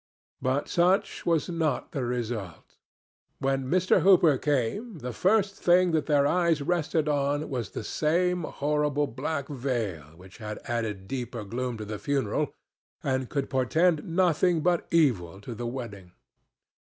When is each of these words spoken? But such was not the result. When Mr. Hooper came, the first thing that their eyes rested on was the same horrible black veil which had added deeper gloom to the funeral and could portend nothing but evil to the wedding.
But 0.41 0.67
such 0.67 1.27
was 1.27 1.47
not 1.47 1.91
the 1.91 2.03
result. 2.03 2.75
When 3.37 3.65
Mr. 3.69 4.01
Hooper 4.01 4.39
came, 4.39 4.97
the 4.97 5.13
first 5.13 5.53
thing 5.57 5.91
that 5.91 6.07
their 6.07 6.25
eyes 6.25 6.59
rested 6.59 7.07
on 7.07 7.51
was 7.51 7.69
the 7.69 7.83
same 7.83 8.41
horrible 8.41 9.05
black 9.05 9.47
veil 9.47 10.15
which 10.17 10.37
had 10.39 10.57
added 10.65 11.07
deeper 11.07 11.43
gloom 11.43 11.77
to 11.77 11.85
the 11.85 11.99
funeral 11.99 12.51
and 13.03 13.29
could 13.29 13.47
portend 13.47 14.03
nothing 14.03 14.61
but 14.61 14.87
evil 14.89 15.39
to 15.41 15.53
the 15.53 15.67
wedding. 15.67 16.13